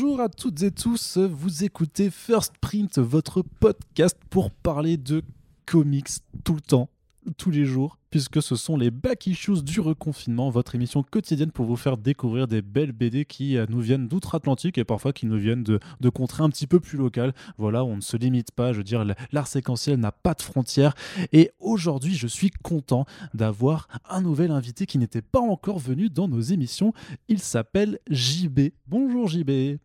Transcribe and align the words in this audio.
Bonjour 0.00 0.20
à 0.20 0.28
toutes 0.28 0.62
et 0.62 0.70
tous, 0.70 1.18
vous 1.18 1.64
écoutez 1.64 2.08
First 2.08 2.54
Print, 2.60 3.00
votre 3.00 3.42
podcast 3.42 4.16
pour 4.30 4.52
parler 4.52 4.96
de 4.96 5.24
comics 5.66 6.06
tout 6.44 6.54
le 6.54 6.60
temps, 6.60 6.88
tous 7.36 7.50
les 7.50 7.64
jours, 7.64 7.98
puisque 8.10 8.42
ce 8.42 8.56
sont 8.56 8.76
les 8.76 8.90
back 8.90 9.26
issues 9.26 9.62
du 9.62 9.80
reconfinement, 9.80 10.50
votre 10.50 10.74
émission 10.74 11.02
quotidienne 11.02 11.50
pour 11.50 11.66
vous 11.66 11.76
faire 11.76 11.96
découvrir 11.96 12.48
des 12.48 12.62
belles 12.62 12.92
BD 12.92 13.24
qui 13.24 13.56
euh, 13.56 13.66
nous 13.68 13.80
viennent 13.80 14.08
d'outre-Atlantique 14.08 14.78
et 14.78 14.84
parfois 14.84 15.12
qui 15.12 15.26
nous 15.26 15.38
viennent 15.38 15.62
de, 15.62 15.80
de 16.00 16.08
contrées 16.08 16.42
un 16.42 16.50
petit 16.50 16.66
peu 16.66 16.80
plus 16.80 16.98
locales. 16.98 17.34
Voilà, 17.56 17.84
on 17.84 17.96
ne 17.96 18.00
se 18.00 18.16
limite 18.16 18.52
pas, 18.52 18.72
je 18.72 18.78
veux 18.78 18.84
dire, 18.84 19.04
l'art 19.32 19.46
séquentiel 19.46 19.98
n'a 19.98 20.12
pas 20.12 20.34
de 20.34 20.42
frontières. 20.42 20.94
Et 21.32 21.50
aujourd'hui, 21.60 22.14
je 22.14 22.26
suis 22.26 22.50
content 22.50 23.04
d'avoir 23.34 23.88
un 24.08 24.22
nouvel 24.22 24.50
invité 24.50 24.86
qui 24.86 24.98
n'était 24.98 25.22
pas 25.22 25.40
encore 25.40 25.78
venu 25.78 26.08
dans 26.08 26.28
nos 26.28 26.40
émissions. 26.40 26.92
Il 27.28 27.40
s'appelle 27.40 27.98
JB. 28.10 28.70
Bonjour 28.86 29.28
JB. 29.28 29.78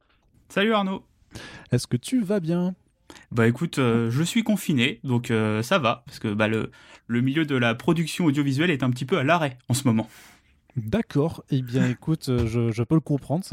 Salut 0.50 0.74
Arnaud. 0.74 1.04
Est-ce 1.72 1.88
que 1.88 1.98
tu 1.98 2.22
vas 2.22 2.40
bien? 2.40 2.76
Bah 3.34 3.48
écoute, 3.48 3.80
euh, 3.80 4.12
je 4.12 4.22
suis 4.22 4.44
confiné, 4.44 5.00
donc 5.04 5.32
euh, 5.32 5.64
ça 5.64 5.80
va, 5.80 6.04
parce 6.06 6.20
que 6.20 6.34
bah, 6.34 6.48
le, 6.48 6.72
le 7.08 7.22
milieu 7.22 7.46
de 7.46 7.56
la 7.56 7.74
production 7.74 8.26
audiovisuelle 8.26 8.70
est 8.70 8.84
un 8.84 8.92
petit 8.92 9.06
peu 9.06 9.18
à 9.18 9.24
l'arrêt 9.24 9.58
en 9.70 9.74
ce 9.74 9.88
moment. 9.88 10.08
D'accord, 10.76 11.44
eh 11.52 11.62
bien 11.62 11.88
écoute, 11.88 12.30
euh, 12.30 12.72
je, 12.72 12.82
peux 12.82 12.96
le 12.96 13.02
comprendre, 13.02 13.44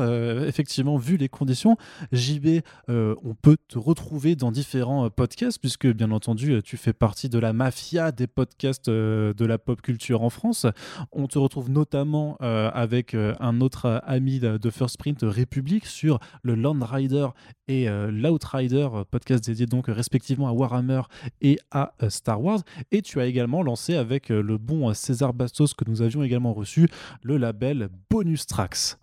effectivement, 0.47 0.97
vu 0.97 1.19
les 1.19 1.29
conditions. 1.29 1.77
JB, 2.13 2.63
euh, 2.89 3.15
on 3.23 3.35
peut 3.35 3.59
te 3.69 3.79
retrouver 3.79 4.37
dans 4.37 4.51
différents 4.51 5.05
euh, 5.05 5.11
podcasts, 5.11 5.59
puisque 5.59 5.87
bien 5.87 6.13
entendu, 6.13 6.63
tu 6.63 6.79
fais 6.79 6.95
partie 6.95 7.29
de 7.29 7.39
la 7.39 7.53
mafia 7.53 8.11
des 8.11 8.27
podcasts 8.27 8.89
de 8.89 9.45
la 9.45 9.59
pop 9.59 9.83
culture 9.83 10.23
en 10.23 10.31
France. 10.31 10.65
On 11.13 11.27
te 11.27 11.39
retrouve 11.39 11.69
notamment 11.69 12.37
avec 12.41 13.15
un 13.15 13.61
autre 13.61 14.01
ami 14.05 14.41
de 14.41 14.71
First 14.71 14.99
Print, 14.99 15.19
République, 15.23 15.87
sur 15.87 16.19
le 16.43 16.55
Land 16.55 16.79
Rider 16.81 17.29
et 17.69 17.89
l'Outrider, 17.89 18.89
podcast 19.11 19.45
dédié 19.45 19.67
donc 19.67 19.87
respectivement 19.89 20.49
à 20.49 20.53
Warhammer 20.53 21.03
et 21.41 21.59
à 21.71 21.93
Star 22.09 22.43
Wars. 22.43 22.61
Et 22.93 23.03
tu 23.03 23.21
as 23.21 23.27
également 23.27 23.63
lancé 23.63 23.95
avec 23.95 24.29
le 24.31 24.59
bon 24.59 24.93
César 24.95 25.35
Bastos 25.35 25.75
que 25.75 25.85
nous 25.87 26.03
avions 26.03 26.23
également 26.23 26.53
reçu 26.53 26.89
le 27.23 27.37
label 27.37 27.89
Bonus 28.09 28.47
Tracks. 28.47 28.99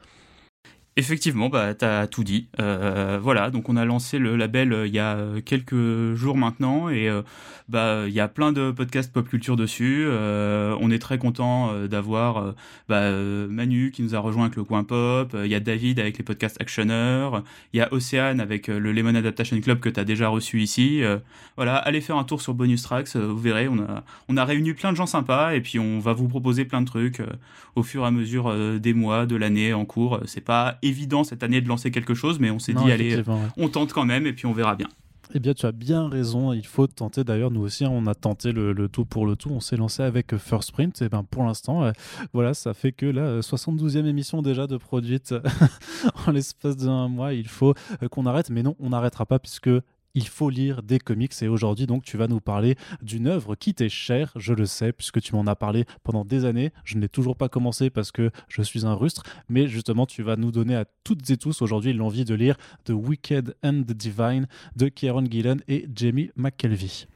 Effectivement, 1.00 1.48
bah, 1.48 1.76
tu 1.76 1.86
as 1.86 2.08
tout 2.08 2.24
dit. 2.24 2.48
Euh, 2.60 3.20
voilà, 3.22 3.52
donc 3.52 3.70
on 3.70 3.76
a 3.76 3.86
lancé 3.86 4.18
le 4.18 4.36
label 4.36 4.74
euh, 4.74 4.88
il 4.88 4.94
y 4.96 4.98
a 4.98 5.16
euh, 5.16 5.42
quelques 5.42 6.16
jours 6.16 6.36
maintenant 6.38 6.90
et 6.90 7.08
bah 7.70 8.06
il 8.08 8.14
y 8.14 8.20
a 8.20 8.28
plein 8.28 8.52
de 8.52 8.72
podcasts 8.72 9.14
pop 9.14 9.28
culture 9.28 9.56
dessus. 9.56 10.08
on 10.10 10.90
est 10.90 11.00
très 11.00 11.20
content 11.20 11.74
d'avoir 11.86 12.56
bah, 12.88 13.12
Manu 13.12 13.92
qui 13.92 14.02
nous 14.02 14.16
a 14.16 14.20
rejoint 14.20 14.46
avec 14.46 14.56
le 14.56 14.64
coin 14.64 14.84
pop. 14.84 15.36
Il 15.36 15.52
y 15.52 15.56
a 15.56 15.60
David 15.60 16.00
avec 16.00 16.18
les 16.18 16.24
podcasts 16.24 16.60
Actioner. 16.62 17.30
Il 17.74 17.78
y 17.78 17.82
a 17.82 17.94
Océane 17.94 18.40
avec 18.40 18.68
le 18.68 18.92
Lemon 18.92 19.16
Adaptation 19.16 19.60
Club 19.60 19.80
que 19.80 19.90
tu 19.90 20.00
as 20.00 20.06
déjà 20.06 20.30
reçu 20.30 20.62
ici. 20.62 21.04
voilà, 21.58 21.76
allez 21.76 22.00
faire 22.00 22.16
un 22.16 22.24
tour 22.24 22.42
sur 22.42 22.54
Bonus 22.54 22.82
Tracks. 22.84 23.16
vous 23.16 23.38
verrez, 23.38 23.68
on 23.68 23.80
a 23.80 24.04
on 24.30 24.38
a 24.38 24.46
réuni 24.46 24.74
plein 24.74 24.92
de 24.92 24.98
gens 24.98 25.06
sympas 25.06 25.54
et 25.54 25.62
puis 25.62 25.78
on 25.78 26.00
va 26.00 26.14
vous 26.14 26.30
proposer 26.30 26.64
plein 26.64 26.82
de 26.82 26.88
trucs 26.88 27.22
au 27.76 27.84
fur 27.84 28.04
et 28.04 28.08
à 28.08 28.12
mesure 28.12 28.80
des 28.80 28.94
mois, 28.94 29.26
de 29.26 29.36
l'année 29.36 29.74
en 29.74 29.84
cours. 29.84 30.22
C'est 30.26 30.44
pas 30.44 30.80
évident 30.88 31.24
cette 31.24 31.44
année 31.44 31.62
de 31.62 31.68
lancer 31.68 31.92
quelque 31.92 32.14
chose, 32.14 32.40
mais 32.40 32.52
on 32.52 32.60
s'est 32.60 32.74
dit, 32.74 32.92
allez, 32.92 33.24
on 33.58 33.70
tente 33.70 33.94
quand 33.94 34.06
même 34.06 34.26
et 34.26 34.34
puis 34.34 34.46
on 34.46 34.54
verra 34.54 34.76
bien. 34.76 34.88
Eh 35.34 35.40
bien, 35.40 35.54
tu 35.54 35.66
as 35.66 35.72
bien 35.72 36.08
raison. 36.08 36.54
Il 36.54 36.66
faut 36.66 36.88
tenter. 36.88 37.24
D'ailleurs, 37.24 37.52
nous 37.52 37.62
aussi, 37.62 37.86
on 37.86 38.06
a 38.08 38.16
tenté 38.16 38.52
le, 38.52 38.88
tout 38.88 39.06
pour 39.06 39.26
le 39.26 39.36
tout. 39.36 39.50
On 39.50 39.60
s'est 39.60 39.78
lancé 39.78 40.04
avec 40.04 40.38
First 40.38 40.72
Print. 40.72 41.02
Et 41.02 41.10
ben, 41.10 41.24
pour 41.24 41.44
l'instant, 41.44 41.84
euh, 41.84 41.92
voilà, 42.34 42.54
ça 42.54 42.74
fait 42.74 42.92
que 42.92 43.06
la 43.06 43.42
72e 43.42 44.06
émission 44.06 44.42
déjà 44.42 44.68
de 44.68 44.78
produite 44.78 45.36
en 46.28 46.32
l'espace 46.32 46.78
d'un 46.78 47.08
mois. 47.08 47.34
Il 47.34 47.48
faut 47.48 47.74
euh, 48.02 48.08
qu'on 48.08 48.26
arrête. 48.26 48.50
Mais 48.50 48.64
non, 48.64 48.76
on 48.80 48.90
n'arrêtera 48.90 49.26
pas 49.26 49.40
puisque 49.40 49.70
il 50.18 50.28
faut 50.28 50.50
lire 50.50 50.82
des 50.82 50.98
comics. 50.98 51.32
Et 51.44 51.48
aujourd'hui, 51.48 51.86
donc, 51.86 52.04
tu 52.04 52.18
vas 52.18 52.28
nous 52.28 52.40
parler 52.40 52.76
d'une 53.04 53.28
œuvre 53.28 53.54
qui 53.54 53.76
t'est 53.76 53.88
chère, 53.88 54.32
je 54.36 54.54
le 54.54 54.66
sais, 54.66 54.92
puisque 54.92 55.22
tu 55.22 55.36
m'en 55.36 55.46
as 55.46 55.56
parlé 55.56 55.86
pendant 56.04 56.26
des 56.26 56.44
années. 56.44 56.72
Je 56.86 56.98
n'ai 56.98 57.08
toujours 57.08 57.36
pas 57.36 57.50
commencé 57.50 57.92
parce 57.92 58.12
que 58.12 58.32
je 58.48 58.64
suis 58.64 58.84
un 58.84 58.96
rustre, 58.96 59.22
mais 59.48 59.68
justement, 59.68 60.08
tu 60.08 60.24
vas 60.24 60.36
nous 60.36 60.52
donner 60.52 60.76
à 60.76 60.86
toutes 61.04 61.30
et 61.30 61.38
tous 61.38 61.62
aujourd'hui 61.62 61.94
l'envie 61.94 62.26
de 62.26 62.34
lire 62.34 62.58
The 62.86 62.94
Wicked 62.94 63.56
and 63.64 63.84
the 63.84 63.94
Divine 63.94 64.48
de 64.76 64.88
Kieron 64.88 65.26
Gillen 65.30 65.62
et 65.68 65.88
Jamie 65.94 66.32
McKelvey. 66.36 67.08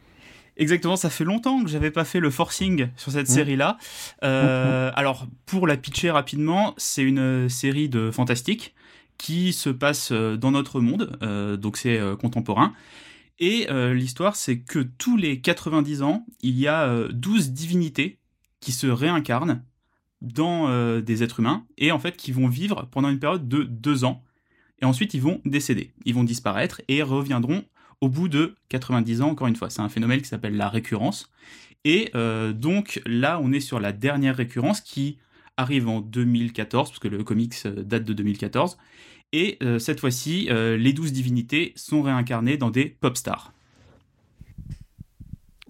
Exactement, 0.58 0.96
ça 0.96 1.10
fait 1.10 1.24
longtemps 1.24 1.64
que 1.64 1.70
j'avais 1.72 1.90
pas 1.90 2.06
fait 2.06 2.20
le 2.20 2.30
forcing 2.30 2.90
sur 2.98 3.12
cette 3.12 3.30
mmh. 3.30 3.34
série-là. 3.34 3.78
Euh, 4.24 4.90
mmh. 4.90 4.94
Alors, 4.96 5.26
pour 5.48 5.66
la 5.66 5.76
pitcher 5.76 6.12
rapidement, 6.12 6.76
c'est 6.78 7.02
une 7.02 7.50
série 7.50 7.90
de 7.90 8.12
fantastique 8.12 8.76
qui 9.22 9.54
se 9.54 9.70
passe 9.70 10.12
euh, 10.12 10.36
dans 10.36 10.50
notre 10.50 10.82
monde, 10.82 11.16
euh, 11.22 11.56
donc 11.56 11.78
c'est 11.78 12.00
euh, 12.00 12.16
contemporain. 12.16 12.74
Et 13.40 13.68
l'histoire, 13.96 14.36
c'est 14.36 14.60
que 14.60 14.78
tous 14.78 15.18
les 15.18 15.42
90 15.42 16.04
ans, 16.04 16.28
il 16.42 16.60
y 16.60 16.68
a 16.68 17.08
12 17.12 17.54
divinités 17.54 18.20
qui 18.60 18.72
se 18.72 18.86
réincarnent 18.86 19.64
dans 20.22 20.70
des 21.02 21.24
êtres 21.24 21.40
humains 21.40 21.66
et 21.80 21.92
en 21.92 21.98
fait 21.98 22.16
qui 22.18 22.32
vont 22.32 22.48
vivre 22.48 22.88
pendant 22.92 23.10
une 23.10 23.18
période 23.18 23.48
de 23.48 23.64
deux 23.64 24.04
ans. 24.04 24.24
Et 24.80 24.86
ensuite, 24.86 25.16
ils 25.16 25.24
vont 25.24 25.42
décéder. 25.44 25.92
Ils 26.06 26.14
vont 26.14 26.24
disparaître 26.24 26.84
et 26.88 27.02
reviendront 27.02 27.64
au 28.00 28.10
bout 28.10 28.28
de 28.28 28.54
90 28.70 29.24
ans, 29.24 29.30
encore 29.30 29.48
une 29.48 29.56
fois. 29.56 29.72
C'est 29.72 29.82
un 29.82 29.90
phénomène 29.90 30.22
qui 30.22 30.28
s'appelle 30.28 30.56
la 30.56 30.70
récurrence. 30.70 31.32
Et 31.84 32.12
donc 32.54 33.02
là, 33.08 33.40
on 33.42 33.52
est 33.52 33.60
sur 33.60 33.80
la 33.80 33.92
dernière 33.92 34.36
récurrence 34.36 34.82
qui 34.82 35.18
arrive 35.58 35.88
en 35.88 36.02
2014, 36.02 36.90
parce 36.90 37.00
que 37.00 37.08
le 37.08 37.24
comics 37.24 37.68
date 37.68 38.04
de 38.04 38.14
2014. 38.14 38.78
Et 39.34 39.58
euh, 39.64 39.80
cette 39.80 40.00
fois-ci, 40.00 40.48
euh, 40.50 40.76
les 40.78 40.94
douze 40.94 41.14
divinités 41.14 41.74
sont 41.76 42.02
réincarnées 42.02 42.58
dans 42.58 42.70
des 42.70 42.86
pop 42.86 43.16
stars. 43.16 43.54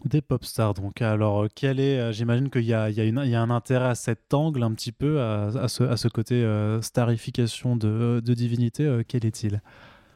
Des 0.03 0.22
pop 0.22 0.44
stars, 0.44 0.74
donc 0.74 1.02
alors 1.03 1.47
quel 1.53 1.80
est, 1.80 2.00
euh, 2.00 2.12
j'imagine 2.12 2.50
qu'il 2.50 2.64
y, 2.64 2.74
a, 2.74 2.86
un 2.86 3.50
intérêt 3.52 3.90
à 3.90 3.96
cet 3.96 4.34
angle 4.34 4.64
un 4.64 4.74
petit 4.74 4.92
peu, 4.92 5.22
à, 5.22 5.68
ce, 5.68 6.08
côté 6.08 6.44
starification 6.81 7.75
de, 7.75 8.19
de 8.24 8.34
divinité, 8.34 9.02
quel 9.08 9.25
est-il? 9.25 9.62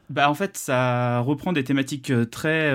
Bah 0.10 0.30
en 0.30 0.34
fait, 0.34 0.58
ça 0.58 1.20
reprend 1.20 1.52
des 1.54 1.64
thématiques 1.64 2.12
très 2.32 2.72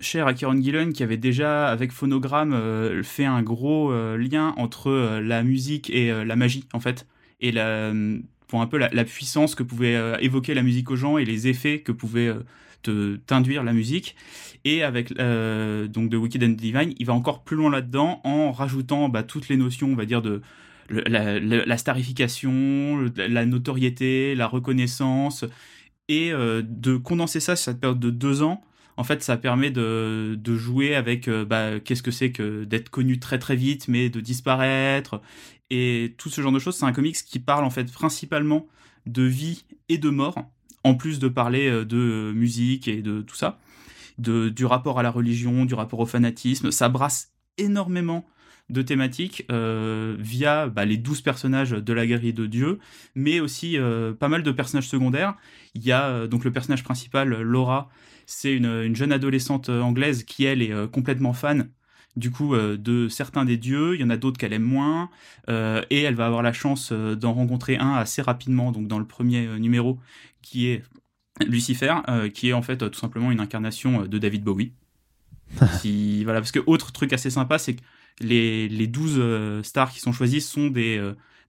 chères 0.00 0.26
à 0.26 0.34
Kieron 0.34 0.60
Gillen, 0.60 0.92
qui 0.92 1.02
avait 1.02 1.16
déjà, 1.16 1.68
avec 1.68 1.92
Phonogramme, 1.92 3.02
fait 3.04 3.24
un 3.24 3.42
gros 3.42 3.92
lien 4.16 4.54
entre 4.56 5.20
la 5.20 5.42
musique 5.42 5.90
et 5.90 6.12
la 6.24 6.36
magie, 6.36 6.66
en 6.72 6.80
fait. 6.80 7.06
Et 7.40 7.52
la, 7.52 7.92
pour 8.52 8.60
un 8.60 8.66
peu 8.66 8.76
la, 8.76 9.04
puissance 9.04 9.54
que 9.54 9.62
pouvait 9.62 9.96
euh, 9.96 10.18
évoquer 10.20 10.52
la 10.52 10.62
musique 10.62 10.90
aux 10.90 10.96
gens 10.96 11.16
et 11.16 11.24
les 11.24 11.48
effets 11.48 11.78
que 11.78 11.90
pouvait 11.90 12.28
euh, 12.28 12.40
te 12.82 13.16
t'induire 13.16 13.64
la 13.64 13.72
musique. 13.72 14.14
Et 14.66 14.82
avec 14.82 15.18
euh, 15.18 15.88
donc 15.88 16.10
de 16.10 16.18
Wicked 16.18 16.44
and 16.44 16.48
Divine, 16.48 16.92
il 16.98 17.06
va 17.06 17.14
encore 17.14 17.44
plus 17.44 17.56
loin 17.56 17.70
là-dedans 17.70 18.20
en 18.24 18.52
rajoutant 18.52 19.08
bah, 19.08 19.22
toutes 19.22 19.48
les 19.48 19.56
notions, 19.56 19.88
on 19.90 19.94
va 19.94 20.04
dire, 20.04 20.20
de 20.20 20.42
la, 20.90 21.78
starification, 21.78 23.10
la 23.16 23.46
notoriété, 23.46 24.34
la 24.34 24.48
reconnaissance, 24.48 25.46
et 26.12 26.32
de 26.32 26.96
condenser 26.96 27.40
ça 27.40 27.56
sur 27.56 27.64
cette 27.64 27.80
période 27.80 28.00
de 28.00 28.10
deux 28.10 28.42
ans. 28.42 28.62
En 28.96 29.04
fait, 29.04 29.22
ça 29.22 29.36
permet 29.36 29.70
de, 29.70 30.38
jouer 30.46 30.94
avec 30.94 31.28
bah, 31.28 31.80
qu'est-ce 31.80 32.02
que 32.02 32.10
c'est 32.10 32.32
que 32.32 32.64
d'être 32.64 32.90
connu 32.90 33.18
très 33.18 33.38
très 33.38 33.56
vite, 33.56 33.88
mais 33.88 34.10
de 34.10 34.20
disparaître, 34.20 35.20
et 35.72 36.14
tout 36.18 36.28
ce 36.28 36.40
genre 36.42 36.52
de 36.52 36.58
choses. 36.58 36.76
C'est 36.76 36.84
un 36.84 36.92
comics 36.92 37.16
qui 37.16 37.38
parle 37.38 37.64
en 37.64 37.70
fait 37.70 37.90
principalement 37.90 38.66
de 39.06 39.22
vie 39.22 39.64
et 39.88 39.98
de 39.98 40.10
mort, 40.10 40.36
en 40.84 40.94
plus 40.94 41.18
de 41.18 41.28
parler 41.28 41.68
euh, 41.68 41.84
de 41.84 42.32
musique 42.34 42.86
et 42.88 43.02
de 43.02 43.22
tout 43.22 43.34
ça, 43.34 43.58
du 44.18 44.64
rapport 44.64 44.98
à 44.98 45.02
la 45.02 45.10
religion, 45.10 45.64
du 45.64 45.74
rapport 45.74 46.00
au 46.00 46.06
fanatisme. 46.06 46.70
Ça 46.70 46.88
brasse 46.88 47.32
énormément 47.56 48.24
de 48.70 48.82
thématiques 48.82 49.44
euh, 49.50 50.16
via 50.18 50.68
bah, 50.68 50.84
les 50.84 50.96
douze 50.96 51.20
personnages 51.20 51.70
de 51.70 51.92
la 51.92 52.06
guerrier 52.06 52.32
de 52.32 52.46
Dieu, 52.46 52.78
mais 53.14 53.40
aussi 53.40 53.78
euh, 53.78 54.14
pas 54.14 54.28
mal 54.28 54.42
de 54.42 54.50
personnages 54.50 54.88
secondaires. 54.88 55.34
Il 55.74 55.84
y 55.84 55.92
a 55.92 56.26
donc 56.26 56.44
le 56.44 56.52
personnage 56.52 56.84
principal, 56.84 57.28
Laura, 57.42 57.90
c'est 58.26 58.54
une, 58.54 58.66
une, 58.66 58.96
jeune 58.96 59.12
adolescente 59.12 59.68
anglaise 59.68 60.24
qui, 60.24 60.44
elle, 60.44 60.62
est 60.62 60.90
complètement 60.90 61.32
fan 61.32 61.68
du 62.16 62.30
coup 62.30 62.54
euh, 62.54 62.76
de 62.76 63.08
certains 63.08 63.44
des 63.44 63.56
dieux, 63.56 63.94
il 63.94 64.00
y 64.00 64.04
en 64.04 64.10
a 64.10 64.16
d'autres 64.16 64.38
qu'elle 64.38 64.52
aime 64.52 64.62
moins, 64.62 65.10
euh, 65.48 65.82
et 65.90 66.02
elle 66.02 66.14
va 66.14 66.26
avoir 66.26 66.42
la 66.42 66.52
chance 66.52 66.90
euh, 66.92 67.14
d'en 67.14 67.32
rencontrer 67.32 67.76
un 67.76 67.94
assez 67.94 68.22
rapidement, 68.22 68.72
donc 68.72 68.86
dans 68.86 68.98
le 68.98 69.06
premier 69.06 69.46
numéro, 69.58 69.98
qui 70.42 70.68
est 70.68 70.82
Lucifer, 71.46 71.94
qui 72.34 72.50
est 72.50 72.52
en 72.52 72.60
fait 72.60 72.76
tout 72.76 72.98
simplement 72.98 73.32
une 73.32 73.40
incarnation 73.40 74.02
de 74.02 74.18
David 74.18 74.44
Bowie. 74.44 74.72
si, 75.80 76.24
voilà, 76.24 76.40
parce 76.40 76.52
que 76.52 76.60
autre 76.66 76.92
truc 76.92 77.12
assez 77.12 77.30
sympa, 77.30 77.58
c'est 77.58 77.76
que 77.76 77.82
les, 78.22 78.68
les 78.68 78.86
12 78.86 79.62
stars 79.62 79.92
qui 79.92 80.00
sont 80.00 80.12
choisies 80.12 80.40
sont 80.40 80.68
des, 80.68 81.00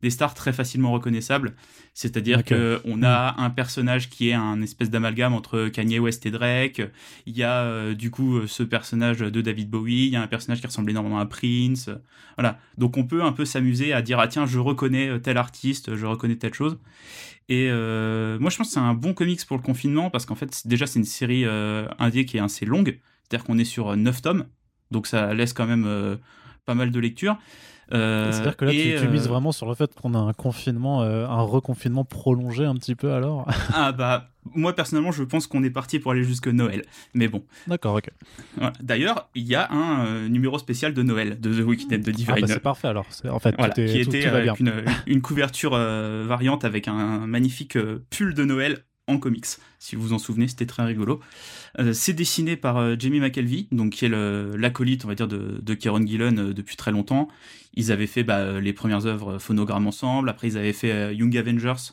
des 0.03 0.09
stars 0.09 0.33
très 0.33 0.53
facilement 0.53 0.91
reconnaissables. 0.91 1.55
C'est-à-dire 1.93 2.43
que 2.43 2.81
on 2.85 3.03
a 3.03 3.35
un 3.37 3.49
personnage 3.49 4.09
qui 4.09 4.29
est 4.29 4.33
un 4.33 4.61
espèce 4.61 4.89
d'amalgame 4.89 5.33
entre 5.33 5.69
Kanye 5.69 5.97
West 5.99 6.25
et 6.25 6.31
Drake. 6.31 6.81
Il 7.25 7.37
y 7.37 7.43
a 7.43 7.61
euh, 7.61 7.93
du 7.93 8.11
coup 8.11 8.45
ce 8.45 8.63
personnage 8.63 9.19
de 9.19 9.41
David 9.41 9.69
Bowie. 9.69 10.07
Il 10.07 10.09
y 10.09 10.15
a 10.17 10.21
un 10.21 10.27
personnage 10.27 10.59
qui 10.59 10.67
ressemble 10.67 10.91
énormément 10.91 11.19
à 11.19 11.25
Prince. 11.25 11.89
Voilà. 12.35 12.59
Donc 12.77 12.97
on 12.97 13.05
peut 13.05 13.23
un 13.23 13.31
peu 13.31 13.45
s'amuser 13.45 13.93
à 13.93 14.01
dire 14.01 14.19
ah 14.19 14.27
tiens 14.27 14.45
je 14.45 14.59
reconnais 14.59 15.19
tel 15.21 15.37
artiste, 15.37 15.95
je 15.95 16.05
reconnais 16.05 16.35
telle 16.35 16.53
chose. 16.53 16.77
Et 17.47 17.69
euh, 17.71 18.37
moi 18.39 18.49
je 18.49 18.57
pense 18.57 18.67
que 18.67 18.73
c'est 18.73 18.79
un 18.81 18.93
bon 18.93 19.13
comics 19.13 19.45
pour 19.45 19.55
le 19.55 19.63
confinement 19.63 20.09
parce 20.09 20.25
qu'en 20.25 20.35
fait 20.35 20.67
déjà 20.67 20.85
c'est 20.85 20.99
une 20.99 21.05
série 21.05 21.45
euh, 21.45 21.87
indie 21.97 22.25
qui 22.25 22.37
est 22.37 22.41
assez 22.41 22.65
longue. 22.65 22.99
C'est-à-dire 23.23 23.45
qu'on 23.45 23.57
est 23.57 23.63
sur 23.63 23.95
9 23.95 24.21
tomes. 24.21 24.47
Donc 24.91 25.07
ça 25.07 25.33
laisse 25.33 25.53
quand 25.53 25.65
même 25.65 26.19
pas 26.65 26.75
mal 26.75 26.91
de 26.91 26.99
lecture. 26.99 27.37
Euh, 27.93 28.31
C'est-à-dire 28.31 28.55
que 28.55 28.65
là, 28.65 28.71
tu, 28.71 29.07
mises 29.09 29.25
euh, 29.25 29.29
vraiment 29.29 29.51
sur 29.51 29.67
le 29.67 29.75
fait 29.75 29.93
qu'on 29.93 30.13
a 30.13 30.17
un 30.17 30.33
confinement, 30.33 31.03
euh, 31.03 31.27
un 31.27 31.41
reconfinement 31.41 32.05
prolongé 32.05 32.65
un 32.65 32.75
petit 32.75 32.95
peu 32.95 33.11
alors 33.11 33.47
Ah 33.73 33.91
bah, 33.91 34.29
moi 34.55 34.73
personnellement, 34.73 35.11
je 35.11 35.23
pense 35.23 35.47
qu'on 35.47 35.63
est 35.63 35.69
parti 35.69 35.99
pour 35.99 36.11
aller 36.11 36.23
jusque 36.23 36.47
Noël. 36.47 36.83
Mais 37.13 37.27
bon. 37.27 37.43
D'accord, 37.67 37.95
ok. 37.95 38.09
D'ailleurs, 38.81 39.29
il 39.35 39.43
y 39.43 39.55
a 39.55 39.69
un 39.71 40.27
numéro 40.29 40.57
spécial 40.57 40.93
de 40.93 41.03
Noël 41.03 41.39
de 41.39 41.61
The 41.61 41.65
Weeknd 41.65 41.97
de 41.97 42.11
Divine. 42.11 42.35
Ah 42.37 42.41
bah 42.41 42.47
c'est 42.47 42.59
parfait 42.59 42.87
alors. 42.87 43.05
En 43.29 43.39
fait, 43.39 43.55
qui 43.73 43.99
était 43.99 44.25
avec 44.25 44.59
une, 45.05 45.21
couverture 45.21 45.71
variante 45.71 46.65
avec 46.65 46.87
un 46.87 47.27
magnifique 47.27 47.77
pull 48.09 48.33
de 48.33 48.43
Noël 48.43 48.83
en 49.07 49.17
comics. 49.17 49.45
Si 49.79 49.95
vous 49.95 50.01
vous 50.03 50.13
en 50.13 50.19
souvenez, 50.19 50.47
c'était 50.47 50.65
très 50.65 50.83
rigolo. 50.83 51.19
Euh, 51.79 51.93
c'est 51.93 52.13
dessiné 52.13 52.55
par 52.55 52.77
euh, 52.77 52.95
Jamie 52.97 53.19
McKelvey, 53.19 53.67
donc 53.71 53.91
qui 53.93 54.05
est 54.05 54.09
l'acolyte, 54.09 55.05
on 55.05 55.07
va 55.07 55.15
dire, 55.15 55.27
de, 55.27 55.59
de 55.61 55.73
Kieron 55.73 56.05
Gillen 56.05 56.39
euh, 56.39 56.53
depuis 56.53 56.75
très 56.75 56.91
longtemps. 56.91 57.27
Ils 57.73 57.91
avaient 57.91 58.07
fait 58.07 58.23
bah, 58.23 58.59
les 58.59 58.73
premières 58.73 59.05
œuvres 59.05 59.39
Phonogramme 59.39 59.87
ensemble. 59.87 60.29
Après, 60.29 60.47
ils 60.47 60.57
avaient 60.57 60.73
fait 60.73 61.15
Young 61.15 61.35
Avengers 61.35 61.91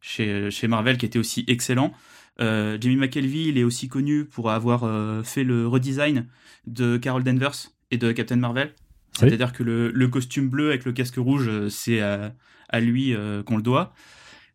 chez, 0.00 0.50
chez 0.50 0.68
Marvel, 0.68 0.98
qui 0.98 1.06
était 1.06 1.18
aussi 1.18 1.44
excellent. 1.48 1.92
Jamie 2.38 2.96
McKelvey, 2.96 3.44
il 3.44 3.58
est 3.58 3.62
aussi 3.62 3.88
connu 3.88 4.24
pour 4.24 4.50
avoir 4.50 5.24
fait 5.24 5.44
le 5.44 5.68
redesign 5.68 6.26
de 6.66 6.96
Carol 6.96 7.22
Danvers 7.22 7.70
et 7.92 7.98
de 7.98 8.10
Captain 8.10 8.36
Marvel. 8.36 8.74
C'est-à-dire 9.12 9.52
que 9.52 9.62
le, 9.62 10.08
costume 10.08 10.48
bleu 10.48 10.68
avec 10.68 10.84
le 10.84 10.92
casque 10.92 11.16
rouge, 11.16 11.68
c'est 11.68 12.00
à, 12.00 12.34
à, 12.68 12.80
lui 12.80 13.14
qu'on 13.46 13.56
le 13.56 13.62
doit. 13.62 13.94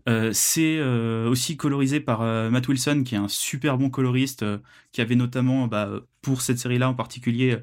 Euh, 0.08 0.32
c'est 0.34 0.78
euh, 0.80 1.28
aussi 1.28 1.58
colorisé 1.58 2.00
par 2.00 2.22
euh, 2.22 2.50
Matt 2.50 2.68
Wilson, 2.68 3.04
qui 3.06 3.16
est 3.16 3.18
un 3.18 3.28
super 3.28 3.78
bon 3.78 3.90
coloriste, 3.90 4.46
qui 4.92 5.02
avait 5.02 5.16
notamment, 5.16 5.68
bah, 5.68 5.90
pour 6.22 6.42
cette 6.42 6.60
série-là 6.60 6.90
en 6.90 6.94
particulier, 6.94 7.58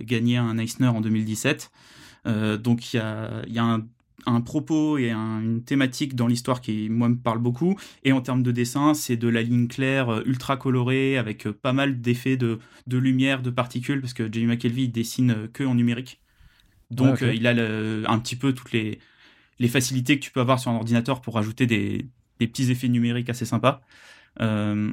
gagné 0.00 0.38
un 0.38 0.56
Eisner 0.58 0.88
en 0.88 1.00
2017. 1.00 1.70
donc 2.58 2.94
il 2.94 2.96
y 2.96 3.58
a, 3.58 3.80
un, 4.26 4.40
propos 4.42 4.98
et 4.98 5.10
une 5.10 5.62
thématique 5.64 6.14
dans 6.14 6.26
l'histoire 6.26 6.60
qui, 6.60 6.88
moi, 6.88 7.08
me 7.08 7.16
parle 7.16 7.38
beaucoup. 7.38 7.78
Et 8.04 8.12
en 8.12 8.20
termes 8.20 8.42
de 8.42 8.52
dessin, 8.52 8.94
c'est 8.94 9.16
de 9.16 9.28
la 9.28 9.42
ligne 9.42 9.68
claire, 9.68 10.22
ultra 10.26 10.56
colorée, 10.56 11.18
avec 11.18 11.48
pas 11.50 11.72
mal 11.72 12.00
d'effets 12.00 12.36
de, 12.36 12.58
lumière, 12.86 13.42
de 13.42 13.50
particules, 13.50 14.00
parce 14.00 14.14
que 14.14 14.30
Jamie 14.32 14.46
McKelvey, 14.46 14.88
dessine 14.88 15.48
que 15.52 15.64
en 15.64 15.74
numérique. 15.74 16.20
Donc 16.90 17.20
il 17.20 17.46
a 17.46 17.50
un 17.50 18.18
petit 18.18 18.36
peu 18.36 18.52
toutes 18.52 18.72
les 18.72 18.98
les 19.60 19.68
facilités 19.68 20.18
que 20.18 20.24
tu 20.24 20.32
peux 20.32 20.40
avoir 20.40 20.58
sur 20.58 20.72
un 20.72 20.74
ordinateur 20.74 21.20
pour 21.20 21.34
rajouter 21.34 21.66
des, 21.66 22.08
petits 22.38 22.70
effets 22.70 22.88
numériques 22.88 23.28
assez 23.28 23.44
sympas. 23.44 23.82
Euh, 24.40 24.92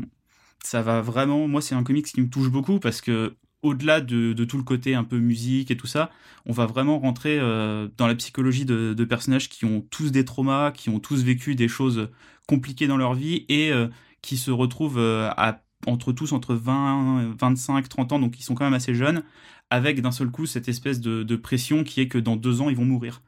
ça 0.61 0.81
va 0.81 1.01
vraiment, 1.01 1.47
moi 1.47 1.61
c'est 1.61 1.75
un 1.75 1.83
comics 1.83 2.05
qui 2.05 2.21
me 2.21 2.29
touche 2.29 2.49
beaucoup 2.49 2.77
parce 2.79 2.99
que 2.99 3.35
au-delà 3.61 4.01
de, 4.01 4.33
tout 4.43 4.57
le 4.57 4.63
côté 4.63 4.93
un 4.93 5.05
peu 5.05 5.17
musique 5.17 5.71
et 5.71 5.77
tout 5.77 5.87
ça, 5.87 6.11
on 6.45 6.51
va 6.51 6.65
vraiment 6.65 6.99
rentrer 6.99 7.39
euh, 7.39 7.87
dans 7.97 8.05
la 8.05 8.15
psychologie 8.15 8.65
de, 8.65 9.05
personnages 9.05 9.47
qui 9.47 9.63
ont 9.63 9.81
tous 9.89 10.11
des 10.11 10.25
traumas, 10.25 10.71
qui 10.71 10.89
ont 10.89 10.99
tous 10.99 11.23
vécu 11.23 11.55
des 11.55 11.69
choses 11.69 12.09
compliquées 12.47 12.87
dans 12.87 12.97
leur 12.97 13.13
vie 13.13 13.45
et 13.47 13.71
euh, 13.71 13.87
qui 14.21 14.35
se 14.35 14.51
retrouvent 14.51 14.99
à, 14.99 15.61
entre 15.85 16.11
tous 16.11 16.33
entre 16.33 16.53
20, 16.53 17.35
25, 17.39 17.87
30 17.87 18.11
ans, 18.11 18.19
donc 18.19 18.37
ils 18.37 18.43
sont 18.43 18.55
quand 18.55 18.65
même 18.65 18.73
assez 18.73 18.93
jeunes, 18.93 19.23
avec 19.69 20.01
d'un 20.01 20.11
seul 20.11 20.29
coup 20.29 20.45
cette 20.45 20.67
espèce 20.67 20.99
de 20.99 21.35
pression 21.37 21.85
qui 21.85 22.01
est 22.01 22.09
que 22.09 22.17
dans 22.17 22.35
deux 22.35 22.59
ans 22.59 22.69
ils 22.69 22.75
vont 22.75 22.85
mourir. 22.85 23.21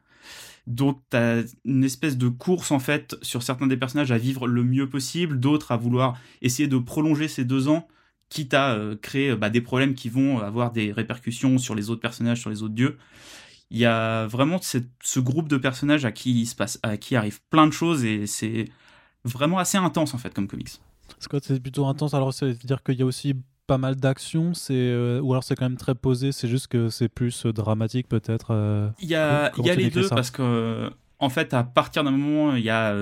Donc, 0.66 1.00
tu 1.10 1.16
as 1.16 1.42
une 1.64 1.84
espèce 1.84 2.16
de 2.16 2.28
course, 2.28 2.70
en 2.70 2.78
fait, 2.78 3.16
sur 3.22 3.42
certains 3.42 3.66
des 3.66 3.76
personnages 3.76 4.12
à 4.12 4.18
vivre 4.18 4.46
le 4.46 4.62
mieux 4.62 4.88
possible, 4.88 5.40
d'autres 5.40 5.72
à 5.72 5.76
vouloir 5.76 6.18
essayer 6.42 6.68
de 6.68 6.78
prolonger 6.78 7.28
ces 7.28 7.44
deux 7.44 7.68
ans, 7.68 7.88
quitte 8.28 8.54
à 8.54 8.72
euh, 8.72 8.96
créer 8.96 9.34
bah, 9.34 9.50
des 9.50 9.60
problèmes 9.60 9.94
qui 9.94 10.08
vont 10.08 10.38
avoir 10.38 10.72
des 10.72 10.92
répercussions 10.92 11.58
sur 11.58 11.74
les 11.74 11.90
autres 11.90 12.00
personnages, 12.00 12.40
sur 12.40 12.50
les 12.50 12.62
autres 12.62 12.74
dieux. 12.74 12.96
Il 13.70 13.78
y 13.78 13.84
a 13.84 14.26
vraiment 14.26 14.58
ce 14.60 15.20
groupe 15.20 15.48
de 15.48 15.56
personnages 15.56 16.04
à 16.04 16.12
qui 16.12 16.40
il 16.40 16.46
se 16.46 16.56
passe, 16.56 16.80
à 16.82 16.96
qui 16.96 17.14
arrive 17.14 17.40
plein 17.50 17.66
de 17.68 17.72
choses 17.72 18.04
et 18.04 18.26
c'est 18.26 18.64
vraiment 19.24 19.58
assez 19.58 19.78
intense 19.78 20.12
en 20.12 20.18
fait 20.18 20.34
comme 20.34 20.48
comics. 20.48 20.80
C'est 21.18 21.60
plutôt 21.60 21.86
intense. 21.86 22.14
Alors, 22.14 22.32
c'est-à-dire 22.32 22.82
qu'il 22.82 22.96
y 22.96 23.02
a 23.02 23.06
aussi 23.06 23.34
pas 23.70 23.78
mal 23.78 23.94
d'action, 23.94 24.52
c'est 24.52 24.74
euh, 24.74 25.20
ou 25.20 25.30
alors 25.32 25.44
c'est 25.44 25.54
quand 25.54 25.64
même 25.64 25.76
très 25.78 25.94
posé, 25.94 26.32
c'est 26.32 26.48
juste 26.48 26.66
que 26.66 26.88
c'est 26.88 27.08
plus 27.08 27.46
euh, 27.46 27.52
dramatique 27.52 28.08
peut-être. 28.08 28.48
Euh, 28.50 28.90
il 28.98 29.08
y 29.08 29.14
a, 29.14 29.52
il 29.58 29.64
y 29.64 29.70
a 29.70 29.76
les 29.76 29.90
deux 29.90 30.08
parce 30.08 30.32
que 30.32 30.90
en 31.20 31.28
fait 31.28 31.54
à 31.54 31.62
partir 31.62 32.02
d'un 32.02 32.10
moment 32.10 32.56
il 32.56 32.64
y 32.64 32.70
a 32.70 32.92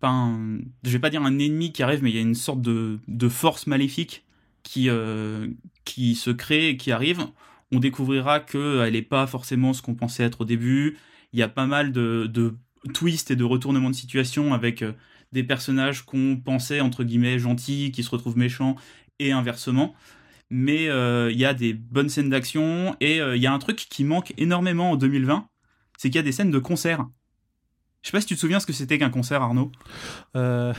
pas 0.00 0.10
un, 0.10 0.58
je 0.84 0.90
vais 0.90 0.98
pas 0.98 1.08
dire 1.08 1.22
un 1.22 1.38
ennemi 1.38 1.72
qui 1.72 1.82
arrive, 1.82 2.02
mais 2.02 2.10
il 2.10 2.16
y 2.16 2.18
a 2.18 2.22
une 2.22 2.34
sorte 2.34 2.60
de, 2.60 2.98
de 3.08 3.28
force 3.30 3.66
maléfique 3.66 4.26
qui 4.64 4.90
qui 5.86 6.14
se 6.14 6.28
crée 6.30 6.68
et 6.68 6.76
qui 6.76 6.92
arrive. 6.92 7.20
On 7.72 7.78
découvrira 7.78 8.40
que 8.40 8.84
elle 8.86 8.96
est 8.96 9.00
pas 9.00 9.26
forcément 9.26 9.72
ce 9.72 9.80
qu'on 9.80 9.94
pensait 9.94 10.24
être 10.24 10.42
au 10.42 10.44
début. 10.44 10.98
Il 11.32 11.38
y 11.38 11.42
a 11.42 11.48
pas 11.48 11.64
mal 11.64 11.90
de, 11.90 12.26
de 12.30 12.54
twists 12.92 13.30
et 13.30 13.36
de 13.36 13.44
retournements 13.44 13.88
de 13.88 13.94
situation 13.94 14.52
avec 14.52 14.84
des 15.32 15.42
personnages 15.42 16.04
qu'on 16.04 16.36
pensait 16.36 16.82
entre 16.82 17.02
guillemets 17.02 17.38
gentils 17.38 17.92
qui 17.92 18.02
se 18.02 18.10
retrouvent 18.10 18.36
méchants 18.36 18.76
et 19.18 19.32
inversement 19.32 19.94
mais 20.50 20.88
euh, 20.88 21.30
il 21.30 21.38
y 21.38 21.44
a 21.44 21.54
des 21.54 21.74
bonnes 21.74 22.08
scènes 22.08 22.30
d'action 22.30 22.96
et 23.00 23.20
euh, 23.20 23.36
il 23.36 23.42
y 23.42 23.46
a 23.46 23.52
un 23.52 23.58
truc 23.58 23.76
qui 23.76 24.04
manque 24.04 24.32
énormément 24.38 24.92
en 24.92 24.96
2020, 24.96 25.46
c'est 25.98 26.08
qu'il 26.08 26.16
y 26.16 26.20
a 26.20 26.22
des 26.22 26.32
scènes 26.32 26.50
de 26.50 26.58
concert. 26.58 27.06
Je 28.02 28.08
sais 28.08 28.12
pas 28.12 28.20
si 28.20 28.28
tu 28.28 28.34
te 28.36 28.40
souviens 28.40 28.60
ce 28.60 28.66
que 28.66 28.72
c'était 28.72 28.96
qu'un 28.98 29.10
concert, 29.10 29.42
Arnaud. 29.42 29.72
Euh... 30.36 30.72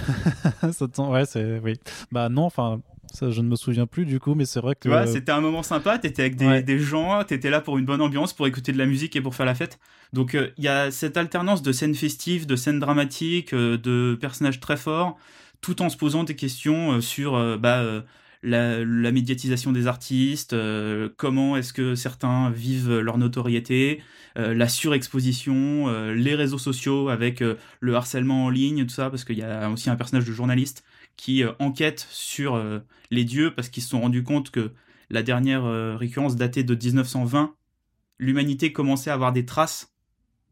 ouais, 0.98 1.25
c'est 1.25 1.60
oui. 1.60 1.80
Bah 2.12 2.30
non, 2.30 2.44
enfin. 2.44 2.81
Ça, 3.12 3.31
je 3.31 3.42
ne 3.42 3.48
me 3.48 3.56
souviens 3.56 3.88
plus 3.88 4.06
du 4.06 4.19
coup, 4.19 4.36
mais 4.36 4.45
c'est 4.45 4.60
vrai 4.60 4.75
que. 4.75 4.81
Tu 4.81 4.88
vois, 4.89 5.07
c'était 5.07 5.31
un 5.31 5.42
moment 5.42 5.63
sympa. 5.63 5.98
T'étais 5.98 6.21
avec 6.21 6.36
des, 6.36 6.62
des 6.62 6.77
gens, 6.77 7.24
t'étais 7.24 7.50
là 7.50 7.60
pour 7.60 7.80
une 7.80 7.86
bonne 7.86 8.01
ambiance, 8.01 8.33
pour 8.33 8.45
écouter 8.45 8.71
de 8.71 8.77
la 8.77 8.86
musique 8.86 9.16
et 9.16 9.21
pour 9.21 9.33
faire 9.33 9.48
la 9.48 9.56
fête. 9.56 9.80
Donc 10.13 10.36
euh, 10.36 10.51
il 10.60 10.63
y 10.63 10.68
a 10.68 10.92
cette 10.92 11.18
alternance 11.18 11.63
de 11.63 11.71
scènes 11.71 11.95
festives, 11.95 12.45
de 12.45 12.56
scènes 12.56 12.80
dramatiques, 12.80 13.56
de 13.56 14.16
personnages 14.21 14.60
très 14.60 14.77
forts, 14.77 15.18
tout 15.60 15.81
en 15.81 15.89
se 15.89 15.98
posant 15.98 16.24
des 16.24 16.36
questions 16.36 17.01
sur 17.01 17.57
bah, 17.57 18.04
la, 18.42 19.12
médiatisation 19.12 19.72
des 19.72 19.88
artistes, 19.88 20.54
euh, 20.54 21.10
comment 21.18 21.58
est-ce 21.58 21.74
que 21.74 21.96
certains 21.96 22.50
vivent 22.50 23.00
leur 23.00 23.18
notoriété, 23.18 24.02
euh, 24.38 24.54
la 24.54 24.70
surexposition, 24.70 25.90
euh, 25.90 26.14
les 26.14 26.36
réseaux 26.36 26.58
sociaux 26.58 27.10
avec 27.10 27.44
le 27.80 27.96
harcèlement 27.96 28.46
en 28.46 28.50
ligne, 28.50 28.86
tout 28.86 28.94
ça, 28.94 29.10
parce 29.10 29.24
qu'il 29.24 29.38
y 29.38 29.44
a 29.44 29.70
aussi 29.70 29.90
un 29.90 29.96
personnage 29.96 30.26
de 30.26 30.32
journaliste 30.32 30.84
qui 31.18 31.44
enquête 31.60 32.08
sur 32.10 32.64
les 33.12 33.26
dieux 33.26 33.54
parce 33.54 33.68
qu'ils 33.68 33.84
se 33.84 33.90
sont 33.90 34.00
rendus 34.00 34.24
compte 34.24 34.52
que 34.52 34.72
la 35.10 35.22
dernière 35.22 35.66
récurrence 35.98 36.38
datait 36.38 36.64
de 36.64 36.74
1920, 36.74 37.54
l'humanité 38.19 38.72
commençait 38.72 39.10
à 39.10 39.16
avoir 39.16 39.34
des 39.34 39.46
traces 39.46 39.94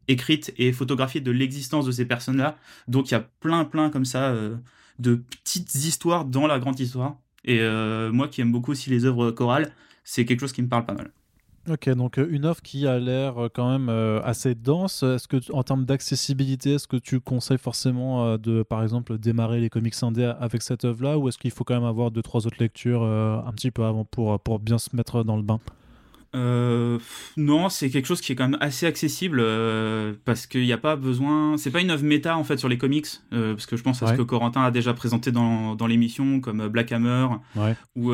écrites 0.08 0.52
et 0.58 0.72
photographiées 0.72 1.22
de 1.22 1.30
l'existence 1.30 1.86
de 1.86 1.90
ces 1.90 2.04
personnes-là. 2.04 2.58
Donc 2.86 3.10
il 3.10 3.12
y 3.12 3.14
a 3.14 3.20
plein, 3.40 3.64
plein 3.64 3.88
comme 3.88 4.04
ça 4.04 4.34
de 4.98 5.14
petites 5.14 5.74
histoires 5.74 6.26
dans 6.26 6.46
la 6.46 6.58
grande 6.58 6.78
histoire. 6.78 7.16
Et 7.48 7.60
euh, 7.62 8.12
moi 8.12 8.28
qui 8.28 8.42
aime 8.42 8.52
beaucoup 8.52 8.72
aussi 8.72 8.90
les 8.90 9.06
œuvres 9.06 9.30
chorales, 9.30 9.72
c'est 10.04 10.26
quelque 10.26 10.40
chose 10.40 10.52
qui 10.52 10.60
me 10.60 10.68
parle 10.68 10.84
pas 10.84 10.92
mal. 10.92 11.10
Ok, 11.70 11.88
donc 11.90 12.18
euh, 12.18 12.28
une 12.30 12.44
offre 12.44 12.60
qui 12.60 12.86
a 12.86 12.98
l'air 12.98 13.38
euh, 13.38 13.48
quand 13.52 13.70
même 13.70 13.88
assez 14.22 14.54
dense. 14.54 15.02
Est-ce 15.02 15.26
que, 15.26 15.38
en 15.52 15.62
termes 15.62 15.86
d'accessibilité, 15.86 16.74
est-ce 16.74 16.86
que 16.86 16.98
tu 16.98 17.20
conseilles 17.20 17.58
forcément 17.58 18.36
de, 18.36 18.62
par 18.62 18.82
exemple, 18.82 19.16
démarrer 19.16 19.60
les 19.60 19.70
comics 19.70 19.94
indés 20.02 20.30
avec 20.38 20.60
cette 20.60 20.84
œuvre-là, 20.84 21.16
ou 21.16 21.28
est-ce 21.28 21.38
qu'il 21.38 21.50
faut 21.50 21.64
quand 21.64 21.74
même 21.74 21.84
avoir 21.84 22.10
deux 22.10 22.22
trois 22.22 22.46
autres 22.46 22.58
lectures 22.60 23.02
un 23.02 23.52
petit 23.52 23.70
peu 23.70 23.84
avant 23.84 24.04
pour, 24.04 24.38
pour 24.40 24.58
bien 24.58 24.76
se 24.76 24.94
mettre 24.94 25.24
dans 25.24 25.36
le 25.36 25.42
bain? 25.42 25.58
Euh, 26.34 26.98
non, 27.36 27.68
c'est 27.68 27.88
quelque 27.88 28.06
chose 28.06 28.20
qui 28.20 28.32
est 28.32 28.34
quand 28.34 28.48
même 28.48 28.58
assez 28.60 28.86
accessible 28.86 29.40
euh, 29.40 30.12
parce 30.24 30.46
qu'il 30.46 30.64
n'y 30.64 30.72
a 30.72 30.78
pas 30.78 30.96
besoin. 30.96 31.56
C'est 31.56 31.70
pas 31.70 31.80
une 31.80 31.90
œuvre 31.90 32.04
méta 32.04 32.36
en 32.36 32.44
fait 32.44 32.58
sur 32.58 32.68
les 32.68 32.76
comics 32.76 33.06
euh, 33.32 33.54
parce 33.54 33.66
que 33.66 33.76
je 33.76 33.82
pense 33.82 34.02
à 34.02 34.08
ce 34.08 34.12
que 34.14 34.22
Corentin 34.22 34.62
a 34.62 34.70
déjà 34.70 34.92
présenté 34.92 35.32
dans, 35.32 35.74
dans 35.74 35.86
l'émission 35.86 36.40
comme 36.40 36.68
Black 36.68 36.92
Hammer 36.92 37.28
ou 37.96 38.12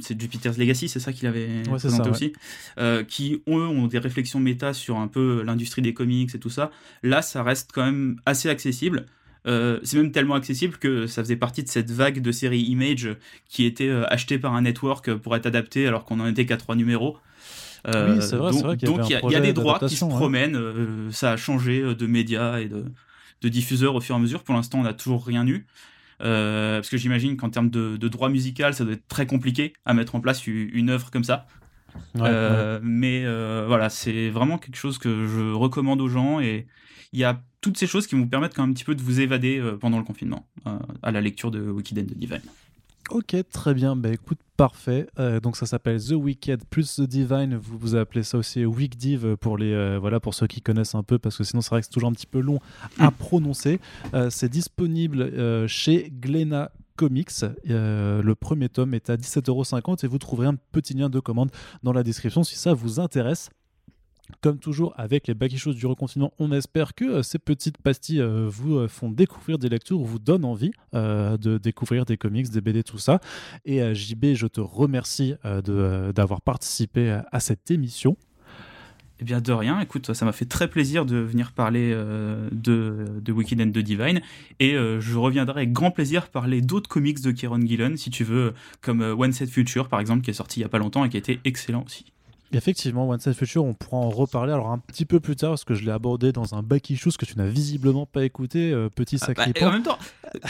c'est 0.00 0.20
Jupiter's 0.20 0.58
Legacy, 0.58 0.88
c'est 0.88 1.00
ça 1.00 1.12
qu'il 1.12 1.26
avait 1.26 1.62
présenté 1.62 2.10
aussi, 2.10 2.32
qui 3.08 3.42
eux 3.48 3.66
ont 3.66 3.86
des 3.86 3.98
réflexions 3.98 4.40
méta 4.40 4.72
sur 4.72 4.98
un 4.98 5.08
peu 5.08 5.42
l'industrie 5.42 5.82
des 5.82 5.94
comics 5.94 6.34
et 6.34 6.38
tout 6.38 6.50
ça. 6.50 6.70
Là, 7.02 7.22
ça 7.22 7.42
reste 7.42 7.70
quand 7.72 7.84
même 7.84 8.16
assez 8.26 8.48
accessible. 8.48 9.06
C'est 9.44 9.94
même 9.94 10.12
tellement 10.12 10.34
accessible 10.34 10.76
que 10.76 11.06
ça 11.06 11.22
faisait 11.22 11.36
partie 11.36 11.62
de 11.62 11.68
cette 11.68 11.90
vague 11.90 12.20
de 12.20 12.32
séries 12.32 12.62
Image 12.62 13.16
qui 13.48 13.64
était 13.64 13.90
achetée 14.08 14.38
par 14.38 14.54
un 14.54 14.62
network 14.62 15.14
pour 15.14 15.34
être 15.36 15.46
adaptée 15.46 15.86
alors 15.86 16.04
qu'on 16.04 16.20
en 16.20 16.26
était 16.26 16.46
qu'à 16.46 16.56
trois 16.56 16.76
numéros. 16.76 17.18
Euh, 17.88 18.20
oui, 18.20 18.36
vrai, 18.60 18.76
donc, 18.76 19.08
il 19.08 19.32
y, 19.32 19.36
a 19.36 19.40
des 19.40 19.52
droits 19.52 19.78
qui 19.80 19.96
se 19.96 20.04
promènent. 20.04 20.56
Euh, 20.56 21.10
ça 21.10 21.32
a 21.32 21.36
changé 21.36 21.80
euh, 21.80 21.94
de 21.94 22.06
médias 22.06 22.60
et 22.60 22.66
de, 22.66 22.84
de 23.40 23.48
diffuseurs 23.48 23.94
au 23.94 24.00
fur 24.00 24.14
et 24.14 24.18
à 24.18 24.20
mesure. 24.20 24.44
Pour 24.44 24.54
l'instant, 24.54 24.78
on 24.78 24.84
n'a 24.84 24.92
toujours 24.92 25.26
rien 25.26 25.46
eu. 25.46 25.66
parce 26.18 26.88
que 26.88 26.96
j'imagine 26.96 27.36
qu'en 27.36 27.50
termes 27.50 27.70
de, 27.70 27.96
droit 28.08 28.28
musical, 28.28 28.74
ça 28.74 28.84
doit 28.84 28.94
être 28.94 29.08
très 29.08 29.26
compliqué 29.26 29.72
à 29.84 29.94
mettre 29.94 30.14
en 30.14 30.20
place 30.20 30.46
une, 30.46 30.90
œuvre 30.90 31.10
comme 31.10 31.24
ça. 31.24 31.46
Mais 32.14 33.24
voilà, 33.66 33.88
c'est 33.90 34.30
vraiment 34.30 34.58
quelque 34.58 34.76
chose 34.76 34.98
que 34.98 35.26
je 35.26 35.52
recommande 35.52 36.00
aux 36.00 36.08
gens 36.08 36.40
et 36.40 36.66
il 37.12 37.20
y 37.20 37.24
a 37.24 37.42
toutes 37.60 37.78
ces 37.78 37.86
choses 37.86 38.06
qui 38.06 38.14
vont 38.14 38.22
vous 38.22 38.28
permettre 38.28 38.56
quand 38.56 38.62
même 38.62 38.70
un 38.70 38.74
petit 38.74 38.84
peu 38.84 38.94
de 38.94 39.02
vous 39.02 39.20
évader 39.20 39.62
pendant 39.80 39.98
le 39.98 40.04
confinement 40.04 40.46
à 41.02 41.10
la 41.10 41.20
lecture 41.20 41.50
de 41.50 41.60
Wikiden 41.60 42.06
de 42.06 42.14
Divine. 42.14 42.42
Ok, 43.10 43.36
très 43.52 43.74
bien. 43.74 43.96
Bah 43.96 44.10
écoute, 44.10 44.38
parfait. 44.56 45.06
Euh, 45.18 45.40
donc 45.40 45.56
ça 45.56 45.66
s'appelle 45.66 46.02
The 46.02 46.12
Wicked 46.12 46.64
plus 46.70 46.96
The 46.96 47.02
Divine. 47.02 47.56
Vous 47.56 47.76
vous 47.76 47.94
appelez 47.94 48.22
ça 48.22 48.38
aussi 48.38 48.64
Week 48.64 48.96
Div 48.96 49.36
pour 49.36 49.58
les 49.58 49.72
euh, 49.72 49.98
voilà 49.98 50.20
pour 50.20 50.34
ceux 50.34 50.46
qui 50.46 50.62
connaissent 50.62 50.94
un 50.94 51.02
peu 51.02 51.18
parce 51.18 51.36
que 51.36 51.44
sinon 51.44 51.60
c'est 51.60 51.70
vrai 51.70 51.80
que 51.80 51.86
c'est 51.86 51.92
toujours 51.92 52.08
un 52.08 52.14
petit 52.14 52.26
peu 52.26 52.40
long 52.40 52.58
à 52.98 53.10
mm. 53.10 53.14
prononcer. 53.14 53.80
Euh, 54.14 54.30
c'est 54.30 54.48
disponible 54.48 55.68
chez 55.68 56.10
Glénat 56.10 56.70
Comics. 56.96 57.44
le 57.64 58.32
premier 58.34 58.68
tome 58.68 58.94
est 58.94 59.10
à 59.10 59.16
17,50€ 59.16 60.04
et 60.04 60.08
vous 60.08 60.18
trouverez 60.18 60.46
un 60.46 60.56
petit 60.72 60.94
lien 60.94 61.08
de 61.08 61.20
commande 61.20 61.50
dans 61.82 61.92
la 61.92 62.02
description 62.02 62.42
si 62.42 62.56
ça 62.56 62.74
vous 62.74 63.00
intéresse. 63.00 63.50
Comme 64.40 64.58
toujours 64.58 64.94
avec 64.96 65.26
les 65.26 65.34
baquichos 65.34 65.74
du 65.74 65.86
reconfinement, 65.86 66.32
on 66.38 66.52
espère 66.52 66.94
que 66.94 67.04
euh, 67.04 67.22
ces 67.22 67.38
petites 67.38 67.78
pastilles 67.78 68.20
euh, 68.20 68.48
vous 68.48 68.76
euh, 68.76 68.88
font 68.88 69.10
découvrir 69.10 69.58
des 69.58 69.68
lectures, 69.68 69.98
vous 69.98 70.18
donnent 70.18 70.44
envie 70.44 70.72
de 70.92 71.58
découvrir 71.58 72.04
des 72.04 72.16
comics, 72.16 72.48
des 72.50 72.60
BD, 72.60 72.82
tout 72.82 72.98
ça. 72.98 73.20
Et 73.64 73.94
JB, 73.94 74.34
je 74.34 74.46
te 74.46 74.60
remercie 74.60 75.34
d'avoir 75.64 76.42
participé 76.42 77.20
à 77.30 77.40
cette 77.40 77.70
émission. 77.70 78.16
Eh 79.20 79.24
bien, 79.24 79.40
de 79.40 79.52
rien. 79.52 79.80
Écoute, 79.80 80.12
ça 80.12 80.24
m'a 80.24 80.32
fait 80.32 80.46
très 80.46 80.68
plaisir 80.68 81.06
de 81.06 81.16
venir 81.16 81.52
parler 81.52 81.94
de, 82.50 83.06
de 83.20 83.32
Wicked 83.32 83.60
and 83.60 83.66
de 83.66 83.80
Divine. 83.80 84.20
Et 84.58 84.72
je 84.72 85.16
reviendrai 85.16 85.60
avec 85.60 85.72
grand 85.72 85.92
plaisir 85.92 86.26
parler 86.28 86.60
d'autres 86.60 86.88
comics 86.88 87.20
de 87.22 87.30
Kieron 87.30 87.60
Gillen, 87.60 87.96
si 87.96 88.10
tu 88.10 88.24
veux, 88.24 88.52
comme 88.80 89.00
One 89.00 89.32
Set 89.32 89.48
Future, 89.48 89.88
par 89.88 90.00
exemple, 90.00 90.22
qui 90.22 90.30
est 90.30 90.34
sorti 90.34 90.58
il 90.58 90.62
y 90.62 90.66
a 90.66 90.68
pas 90.68 90.78
longtemps 90.78 91.04
et 91.04 91.08
qui 91.08 91.16
a 91.16 91.20
été 91.20 91.38
excellent 91.44 91.84
aussi. 91.86 92.06
Effectivement, 92.54 93.08
One 93.08 93.18
Side 93.18 93.32
Future, 93.32 93.64
on 93.64 93.72
pourra 93.72 93.96
en 93.96 94.10
reparler 94.10 94.52
alors 94.52 94.70
un 94.70 94.78
petit 94.78 95.06
peu 95.06 95.20
plus 95.20 95.36
tard 95.36 95.52
parce 95.52 95.64
que 95.64 95.74
je 95.74 95.84
l'ai 95.84 95.90
abordé 95.90 96.32
dans 96.32 96.54
un 96.54 96.62
back 96.62 96.90
issue 96.90 97.10
que 97.18 97.24
tu 97.24 97.38
n'as 97.38 97.46
visiblement 97.46 98.04
pas 98.04 98.24
écouté, 98.24 98.72
euh, 98.72 98.90
petit 98.90 99.18
ah, 99.22 99.32
bah, 99.34 99.46
En 99.62 99.72
même 99.72 99.82
temps, 99.82 99.98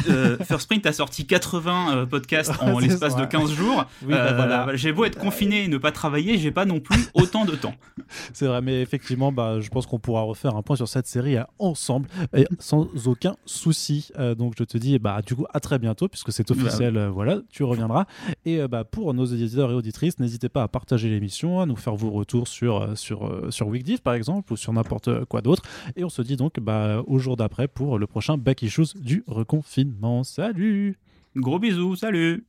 euh, 0.09 0.39
First 0.39 0.69
Print 0.69 0.87
a 0.87 0.93
sorti 0.93 1.27
80 1.27 1.97
euh, 1.97 2.07
podcasts 2.07 2.53
en 2.61 2.79
l'espace 2.79 3.17
de 3.17 3.25
15 3.25 3.53
jours. 3.53 3.85
Bah, 4.03 4.75
j'ai 4.75 4.93
beau 4.93 5.05
être 5.05 5.19
confiné 5.19 5.65
et 5.65 5.69
ne 5.69 5.79
pas 5.79 5.93
travailler, 5.93 6.39
j'ai 6.39 6.51
pas 6.51 6.65
non 6.65 6.81
plus 6.81 7.09
autant 7.15 7.45
de 7.45 7.57
temps. 7.57 7.75
C'est 8.33 8.47
vrai, 8.47 8.61
mais 8.61 8.81
effectivement, 8.81 9.33
bah, 9.33 9.61
je 9.61 9.69
pense 9.69 9.87
qu'on 9.87 9.99
pourra 9.99 10.23
refaire 10.23 10.57
un 10.57 10.63
point 10.63 10.77
sur 10.77 10.89
cette 10.89 11.07
série 11.07 11.37
ensemble 11.59 12.09
et 12.37 12.47
sans 12.59 12.89
aucun 13.07 13.37
souci. 13.47 14.11
donc 14.37 14.55
je 14.59 14.65
te 14.65 14.79
dis, 14.79 14.99
bah, 14.99 15.21
du 15.25 15.35
coup, 15.35 15.47
à 15.53 15.61
très 15.61 15.79
bientôt 15.79 16.09
puisque 16.09 16.33
c'est 16.33 16.51
officiel. 16.51 17.09
voilà, 17.09 17.39
tu 17.51 17.65
reviendras. 17.65 18.07
Et 18.45 18.67
bah, 18.69 18.85
pour 18.85 19.15
nos 19.15 19.25
éditeurs 19.25 19.71
et 19.71 19.75
auditrices, 19.75 20.19
n'hésitez 20.19 20.49
pas 20.49 20.63
à 20.63 20.69
partager 20.69 21.09
l'émission, 21.09 21.61
à 21.61 21.67
nous 21.67 21.77
faire 21.77 21.95
vos 21.95 22.11
retours 22.11 22.49
sur, 22.49 22.83
euh, 22.83 22.95
sur, 22.95 23.27
euh, 23.27 23.51
sur 23.51 23.69
Weekdiv 23.69 24.01
par 24.01 24.15
exemple 24.15 24.53
ou 24.53 24.57
sur 24.57 24.73
n'importe 24.73 25.25
quoi 25.27 25.41
d'autre. 25.41 25.63
Et 25.97 26.05
on 26.05 26.09
se 26.09 26.23
dit 26.23 26.37
donc 26.37 26.61
bah, 26.61 27.03
au 27.07 27.19
jour 27.19 27.37
d'après 27.37 27.69
pour 27.69 27.99
le 27.99 28.07
prochain 28.07 28.37
Back 28.39 28.63
Issues 28.63 28.95
du 28.95 29.25
reconfinement. 29.73 30.25
Salut 30.25 30.99
Gros 31.35 31.59
bisous, 31.59 31.97
salut 31.97 32.45